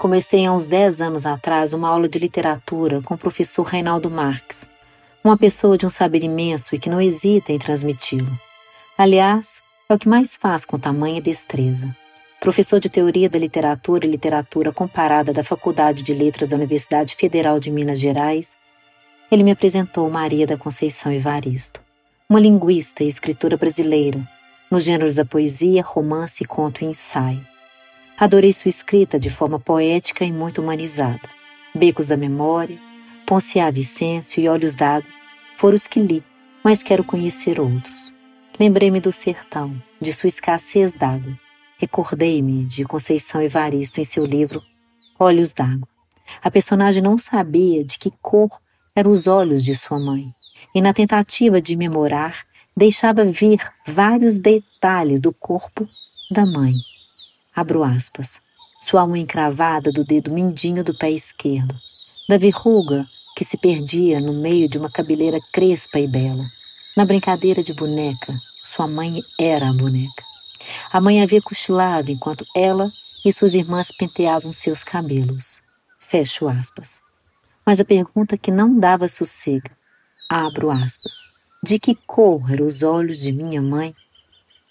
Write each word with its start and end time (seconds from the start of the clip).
Comecei 0.00 0.46
há 0.46 0.52
uns 0.54 0.66
10 0.66 1.02
anos 1.02 1.26
atrás 1.26 1.74
uma 1.74 1.86
aula 1.86 2.08
de 2.08 2.18
literatura 2.18 3.02
com 3.02 3.12
o 3.12 3.18
professor 3.18 3.64
Reinaldo 3.64 4.10
Marques, 4.10 4.66
uma 5.22 5.36
pessoa 5.36 5.76
de 5.76 5.84
um 5.84 5.90
saber 5.90 6.24
imenso 6.24 6.74
e 6.74 6.78
que 6.78 6.88
não 6.88 7.02
hesita 7.02 7.52
em 7.52 7.58
transmiti-lo. 7.58 8.32
Aliás, 8.96 9.60
é 9.90 9.94
o 9.94 9.98
que 9.98 10.08
mais 10.08 10.38
faz 10.38 10.64
com 10.64 10.78
tamanha 10.78 11.20
destreza. 11.20 11.94
Professor 12.40 12.80
de 12.80 12.88
Teoria 12.88 13.28
da 13.28 13.38
Literatura 13.38 14.06
e 14.06 14.10
Literatura 14.10 14.72
Comparada 14.72 15.34
da 15.34 15.44
Faculdade 15.44 16.02
de 16.02 16.14
Letras 16.14 16.48
da 16.48 16.56
Universidade 16.56 17.14
Federal 17.14 17.60
de 17.60 17.70
Minas 17.70 18.00
Gerais, 18.00 18.56
ele 19.30 19.42
me 19.42 19.50
apresentou 19.50 20.08
Maria 20.08 20.46
da 20.46 20.56
Conceição 20.56 21.12
Evaristo, 21.12 21.78
uma 22.26 22.40
linguista 22.40 23.04
e 23.04 23.06
escritora 23.06 23.58
brasileira, 23.58 24.26
nos 24.70 24.82
gêneros 24.82 25.16
da 25.16 25.26
poesia, 25.26 25.82
romance, 25.82 26.42
conto 26.46 26.82
e 26.82 26.86
ensaio. 26.86 27.49
Adorei 28.20 28.52
sua 28.52 28.68
escrita 28.68 29.18
de 29.18 29.30
forma 29.30 29.58
poética 29.58 30.26
e 30.26 30.30
muito 30.30 30.60
humanizada. 30.60 31.26
Becos 31.74 32.08
da 32.08 32.18
Memória, 32.18 32.78
Ponciá 33.26 33.70
Vicêncio 33.70 34.44
e 34.44 34.46
Olhos 34.46 34.74
d'Água 34.74 35.08
foram 35.56 35.74
os 35.74 35.86
que 35.86 36.00
li, 36.00 36.22
mas 36.62 36.82
quero 36.82 37.02
conhecer 37.02 37.58
outros. 37.58 38.12
Lembrei-me 38.58 39.00
do 39.00 39.10
sertão, 39.10 39.82
de 39.98 40.12
sua 40.12 40.28
escassez 40.28 40.94
d'água. 40.94 41.32
Recordei-me 41.78 42.66
de 42.66 42.84
Conceição 42.84 43.40
Evaristo 43.40 44.02
em 44.02 44.04
seu 44.04 44.26
livro 44.26 44.62
Olhos 45.18 45.54
d'Água. 45.54 45.88
A 46.42 46.50
personagem 46.50 47.02
não 47.02 47.16
sabia 47.16 47.82
de 47.82 47.98
que 47.98 48.12
cor 48.20 48.50
eram 48.94 49.12
os 49.12 49.26
olhos 49.26 49.64
de 49.64 49.74
sua 49.74 49.98
mãe, 49.98 50.28
e 50.74 50.82
na 50.82 50.92
tentativa 50.92 51.58
de 51.58 51.74
memorar, 51.74 52.44
deixava 52.76 53.24
vir 53.24 53.66
vários 53.86 54.38
detalhes 54.38 55.22
do 55.22 55.32
corpo 55.32 55.88
da 56.30 56.44
mãe. 56.44 56.74
Abro 57.60 57.84
aspas. 57.84 58.40
Sua 58.80 59.04
unha 59.04 59.18
encravada 59.18 59.92
do 59.92 60.02
dedo 60.02 60.30
mindinho 60.30 60.82
do 60.82 60.96
pé 60.96 61.10
esquerdo, 61.10 61.78
da 62.26 62.38
verruga 62.38 63.06
que 63.36 63.44
se 63.44 63.58
perdia 63.58 64.18
no 64.18 64.32
meio 64.32 64.66
de 64.66 64.78
uma 64.78 64.90
cabeleira 64.90 65.38
crespa 65.52 65.98
e 65.98 66.08
bela. 66.08 66.46
Na 66.96 67.04
brincadeira 67.04 67.62
de 67.62 67.74
boneca, 67.74 68.34
sua 68.64 68.88
mãe 68.88 69.22
era 69.38 69.68
a 69.68 69.74
boneca. 69.74 70.24
A 70.90 71.02
mãe 71.02 71.20
havia 71.22 71.42
cochilado 71.42 72.10
enquanto 72.10 72.46
ela 72.56 72.90
e 73.22 73.30
suas 73.30 73.52
irmãs 73.52 73.92
penteavam 73.92 74.54
seus 74.54 74.82
cabelos. 74.82 75.60
Fecho 75.98 76.48
aspas. 76.48 77.02
Mas 77.66 77.78
a 77.78 77.84
pergunta 77.84 78.38
que 78.38 78.50
não 78.50 78.78
dava 78.78 79.06
sossego, 79.06 79.68
abro 80.30 80.70
aspas, 80.70 81.12
de 81.62 81.78
que 81.78 81.94
cor 82.06 82.50
eram 82.50 82.64
os 82.64 82.82
olhos 82.82 83.18
de 83.18 83.30
minha 83.30 83.60
mãe? 83.60 83.94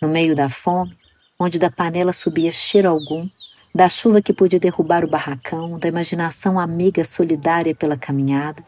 No 0.00 0.08
meio 0.08 0.36
da 0.36 0.48
fome, 0.48 0.96
onde 1.38 1.58
da 1.58 1.70
panela 1.70 2.12
subia 2.12 2.50
cheiro 2.50 2.88
algum, 2.88 3.28
da 3.74 3.88
chuva 3.88 4.22
que 4.22 4.32
podia 4.32 4.58
derrubar 4.58 5.04
o 5.04 5.08
barracão, 5.08 5.78
da 5.78 5.86
imaginação 5.86 6.58
amiga 6.58 7.04
solidária 7.04 7.74
pela 7.74 7.96
caminhada, 7.96 8.64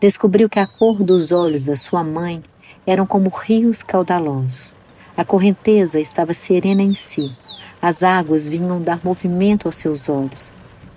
descobriu 0.00 0.48
que 0.48 0.60
a 0.60 0.66
cor 0.66 1.02
dos 1.02 1.32
olhos 1.32 1.64
da 1.64 1.74
sua 1.74 2.04
mãe 2.04 2.42
eram 2.86 3.04
como 3.04 3.30
rios 3.30 3.82
caudalosos. 3.82 4.76
A 5.16 5.24
correnteza 5.24 5.98
estava 5.98 6.32
serena 6.32 6.82
em 6.82 6.94
si. 6.94 7.34
As 7.82 8.02
águas 8.02 8.46
vinham 8.46 8.80
dar 8.80 9.00
movimento 9.04 9.66
aos 9.66 9.76
seus 9.76 10.08
olhos. 10.08 10.52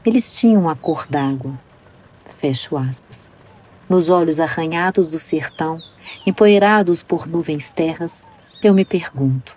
Eles 0.05 0.35
tinham 0.35 0.69
a 0.69 0.75
cor 0.75 1.07
d'água. 1.09 1.53
Fecho 2.37 2.77
aspas. 2.77 3.27
Nos 3.89 4.09
olhos 4.09 4.39
arranhados 4.39 5.09
do 5.09 5.17
sertão, 5.17 5.81
empoeirados 6.25 7.01
por 7.01 7.25
nuvens 7.25 7.71
terras, 7.71 8.23
eu 8.61 8.73
me 8.73 8.85
pergunto: 8.85 9.56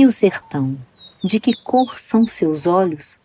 e 0.00 0.06
o 0.06 0.10
sertão? 0.10 0.78
De 1.22 1.38
que 1.38 1.52
cor 1.52 1.98
são 1.98 2.26
seus 2.26 2.66
olhos? 2.66 3.18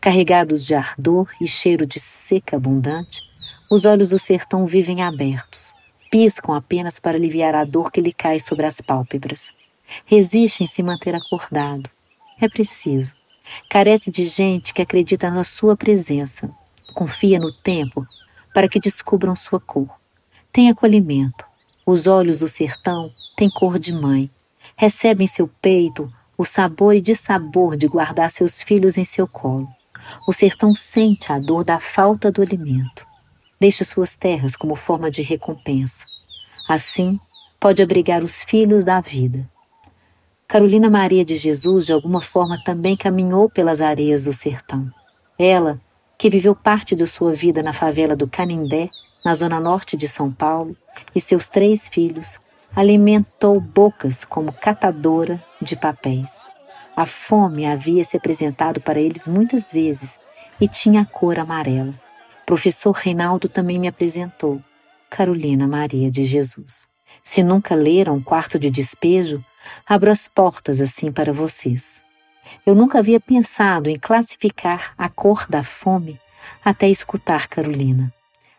Carregados 0.00 0.66
de 0.66 0.74
ardor 0.74 1.30
e 1.40 1.46
cheiro 1.46 1.86
de 1.86 2.00
seca 2.00 2.56
abundante, 2.56 3.22
os 3.70 3.84
olhos 3.84 4.08
do 4.08 4.18
sertão 4.18 4.66
vivem 4.66 5.00
abertos, 5.00 5.72
piscam 6.10 6.52
apenas 6.52 6.98
para 6.98 7.16
aliviar 7.16 7.54
a 7.54 7.64
dor 7.64 7.92
que 7.92 8.00
lhe 8.00 8.12
cai 8.12 8.40
sobre 8.40 8.66
as 8.66 8.80
pálpebras. 8.80 9.52
Resiste 10.06 10.64
em 10.64 10.66
se 10.66 10.82
manter 10.82 11.14
acordado. 11.14 11.88
É 12.40 12.48
preciso. 12.48 13.14
Carece 13.70 14.10
de 14.10 14.24
gente 14.24 14.74
que 14.74 14.82
acredita 14.82 15.30
na 15.30 15.44
sua 15.44 15.76
presença. 15.76 16.50
Confia 16.94 17.38
no 17.38 17.52
tempo 17.52 18.02
para 18.52 18.68
que 18.68 18.80
descubram 18.80 19.36
sua 19.36 19.60
cor. 19.60 19.88
Tem 20.50 20.68
acolhimento. 20.68 21.44
Os 21.86 22.08
olhos 22.08 22.40
do 22.40 22.48
sertão 22.48 23.08
têm 23.36 23.48
cor 23.48 23.78
de 23.78 23.92
mãe. 23.92 24.28
Recebem 24.80 25.26
seu 25.26 25.48
peito 25.60 26.08
o 26.38 26.44
sabor 26.44 26.94
e 26.94 27.00
dissabor 27.00 27.76
de 27.76 27.88
guardar 27.88 28.30
seus 28.30 28.62
filhos 28.62 28.96
em 28.96 29.04
seu 29.04 29.26
colo. 29.26 29.68
O 30.26 30.32
sertão 30.32 30.72
sente 30.72 31.32
a 31.32 31.38
dor 31.40 31.64
da 31.64 31.80
falta 31.80 32.30
do 32.30 32.40
alimento. 32.40 33.04
Deixa 33.58 33.84
suas 33.84 34.14
terras 34.14 34.54
como 34.54 34.76
forma 34.76 35.10
de 35.10 35.20
recompensa. 35.20 36.04
Assim, 36.68 37.18
pode 37.58 37.82
abrigar 37.82 38.22
os 38.22 38.44
filhos 38.44 38.84
da 38.84 39.00
vida. 39.00 39.50
Carolina 40.46 40.88
Maria 40.88 41.24
de 41.24 41.34
Jesus, 41.34 41.86
de 41.86 41.92
alguma 41.92 42.22
forma, 42.22 42.62
também 42.64 42.96
caminhou 42.96 43.50
pelas 43.50 43.80
areias 43.80 44.24
do 44.24 44.32
sertão. 44.32 44.88
Ela, 45.36 45.78
que 46.16 46.30
viveu 46.30 46.54
parte 46.54 46.94
de 46.94 47.06
sua 47.06 47.34
vida 47.34 47.62
na 47.62 47.72
favela 47.72 48.14
do 48.14 48.28
Canindé, 48.28 48.88
na 49.24 49.34
zona 49.34 49.60
norte 49.60 49.96
de 49.96 50.06
São 50.06 50.32
Paulo, 50.32 50.76
e 51.14 51.20
seus 51.20 51.48
três 51.48 51.88
filhos, 51.88 52.38
alimentou 52.74 53.60
bocas 53.60 54.24
como 54.24 54.52
catadora 54.52 55.42
de 55.60 55.76
papéis. 55.76 56.44
A 56.96 57.06
fome 57.06 57.66
havia 57.66 58.04
se 58.04 58.16
apresentado 58.16 58.80
para 58.80 59.00
eles 59.00 59.28
muitas 59.28 59.72
vezes 59.72 60.18
e 60.60 60.66
tinha 60.66 61.02
a 61.02 61.04
cor 61.04 61.38
amarela. 61.38 61.94
Professor 62.44 62.92
Reinaldo 62.92 63.48
também 63.48 63.78
me 63.78 63.88
apresentou, 63.88 64.60
Carolina 65.10 65.66
Maria 65.66 66.10
de 66.10 66.24
Jesus. 66.24 66.88
Se 67.22 67.42
nunca 67.42 67.74
leram 67.74 68.22
Quarto 68.22 68.58
de 68.58 68.70
Despejo, 68.70 69.44
abro 69.86 70.10
as 70.10 70.28
portas 70.28 70.80
assim 70.80 71.12
para 71.12 71.32
vocês. 71.32 72.02
Eu 72.64 72.74
nunca 72.74 72.98
havia 72.98 73.20
pensado 73.20 73.90
em 73.90 73.98
classificar 73.98 74.94
a 74.96 75.08
cor 75.08 75.46
da 75.48 75.62
fome 75.62 76.18
até 76.64 76.88
escutar 76.88 77.48
Carolina. 77.48 78.12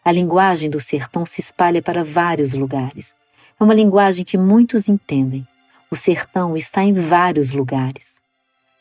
A 0.03 0.11
linguagem 0.11 0.69
do 0.69 0.79
sertão 0.79 1.25
se 1.25 1.41
espalha 1.41 1.81
para 1.81 2.03
vários 2.03 2.53
lugares. 2.53 3.15
É 3.59 3.63
uma 3.63 3.73
linguagem 3.73 4.23
que 4.23 4.37
muitos 4.37 4.87
entendem. 4.87 5.45
O 5.91 5.95
sertão 5.95 6.55
está 6.55 6.81
em 6.81 6.93
vários 6.93 7.51
lugares. 7.51 8.17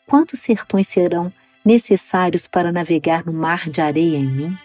Quantos 0.06 0.38
sertões 0.38 0.86
serão 0.86 1.32
necessários 1.64 2.46
para 2.46 2.70
navegar 2.70 3.26
no 3.26 3.32
mar 3.32 3.68
de 3.68 3.80
areia 3.80 4.16
em 4.16 4.26
mim? 4.26 4.58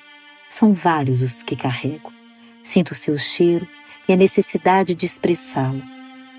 São 0.48 0.72
vários 0.72 1.24
os 1.24 1.42
que 1.42 1.56
carrego. 1.56 2.14
Sinto 2.62 2.94
seu 2.94 3.18
cheiro 3.18 3.68
e 4.08 4.14
a 4.14 4.16
necessidade 4.16 4.94
de 4.94 5.08
expressá-lo. 5.08 5.82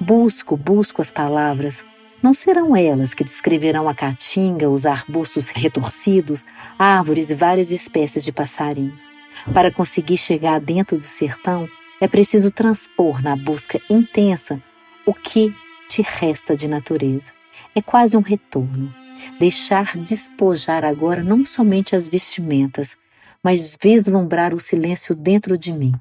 Busco, 0.00 0.56
busco 0.56 1.02
as 1.02 1.10
palavras. 1.10 1.84
Não 2.22 2.32
serão 2.32 2.76
elas 2.76 3.12
que 3.12 3.24
descreverão 3.24 3.88
a 3.88 3.94
caatinga, 3.94 4.70
os 4.70 4.86
arbustos 4.86 5.48
retorcidos, 5.48 6.46
árvores 6.78 7.30
e 7.30 7.34
várias 7.34 7.72
espécies 7.72 8.24
de 8.24 8.30
passarinhos. 8.30 9.10
Para 9.52 9.72
conseguir 9.72 10.16
chegar 10.16 10.60
dentro 10.60 10.96
do 10.96 11.02
sertão, 11.02 11.68
é 12.04 12.08
preciso 12.08 12.50
transpor 12.50 13.22
na 13.22 13.34
busca 13.34 13.80
intensa 13.88 14.62
o 15.06 15.14
que 15.14 15.54
te 15.88 16.02
resta 16.02 16.54
de 16.54 16.68
natureza. 16.68 17.32
É 17.74 17.80
quase 17.80 18.14
um 18.14 18.20
retorno. 18.20 18.94
Deixar 19.40 19.96
despojar 19.96 20.84
agora 20.84 21.22
não 21.22 21.46
somente 21.46 21.96
as 21.96 22.06
vestimentas, 22.06 22.94
mas 23.42 23.74
vislumbrar 23.82 24.52
o 24.52 24.60
silêncio 24.60 25.14
dentro 25.14 25.56
de 25.56 25.72
mim. 25.72 25.94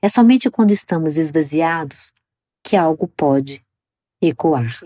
É 0.00 0.08
somente 0.08 0.48
quando 0.48 0.70
estamos 0.70 1.18
esvaziados 1.18 2.10
que 2.62 2.74
algo 2.74 3.06
pode 3.06 3.62
ecoar. 4.22 4.80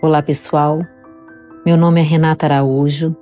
Olá, 0.00 0.22
pessoal. 0.22 0.80
Meu 1.66 1.76
nome 1.76 2.00
é 2.00 2.04
Renata 2.04 2.46
Araújo 2.46 3.14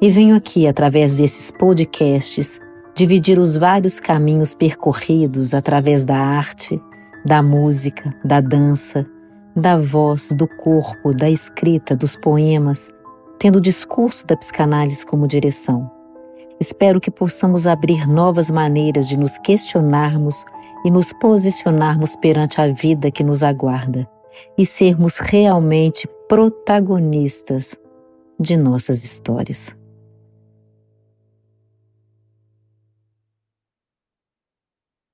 e 0.00 0.08
venho 0.08 0.34
aqui, 0.34 0.66
através 0.66 1.18
desses 1.18 1.50
podcasts, 1.50 2.58
dividir 2.98 3.38
os 3.38 3.56
vários 3.56 4.00
caminhos 4.00 4.56
percorridos 4.56 5.54
através 5.54 6.04
da 6.04 6.16
arte, 6.16 6.82
da 7.24 7.40
música, 7.40 8.12
da 8.24 8.40
dança, 8.40 9.06
da 9.54 9.76
voz, 9.76 10.30
do 10.32 10.48
corpo, 10.48 11.14
da 11.14 11.30
escrita, 11.30 11.94
dos 11.94 12.16
poemas, 12.16 12.90
tendo 13.38 13.58
o 13.58 13.60
discurso 13.60 14.26
da 14.26 14.36
psicanálise 14.36 15.06
como 15.06 15.28
direção. 15.28 15.88
Espero 16.58 17.00
que 17.00 17.08
possamos 17.08 17.68
abrir 17.68 18.04
novas 18.08 18.50
maneiras 18.50 19.08
de 19.08 19.16
nos 19.16 19.38
questionarmos 19.38 20.44
e 20.84 20.90
nos 20.90 21.12
posicionarmos 21.12 22.16
perante 22.16 22.60
a 22.60 22.66
vida 22.66 23.12
que 23.12 23.22
nos 23.22 23.44
aguarda 23.44 24.10
e 24.58 24.66
sermos 24.66 25.18
realmente 25.18 26.08
protagonistas 26.28 27.76
de 28.40 28.56
nossas 28.56 29.04
histórias. 29.04 29.77